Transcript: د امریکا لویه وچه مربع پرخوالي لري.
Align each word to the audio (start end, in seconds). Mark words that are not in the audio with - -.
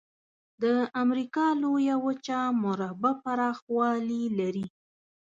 د 0.63 0.65
امریکا 1.03 1.45
لویه 1.61 1.95
وچه 2.05 2.39
مربع 2.63 3.13
پرخوالي 3.23 4.23
لري. 4.39 4.65